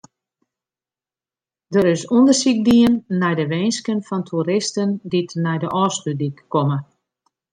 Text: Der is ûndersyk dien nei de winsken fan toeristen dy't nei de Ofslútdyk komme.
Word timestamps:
Der 1.73 1.87
is 1.95 2.03
ûndersyk 2.15 2.57
dien 2.69 2.93
nei 3.21 3.33
de 3.39 3.45
winsken 3.51 3.99
fan 4.07 4.23
toeristen 4.29 4.89
dy't 5.11 5.31
nei 5.45 5.57
de 5.61 5.67
Ofslútdyk 5.83 6.37
komme. 6.53 6.77